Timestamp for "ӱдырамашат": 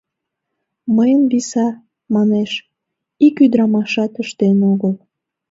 3.43-4.13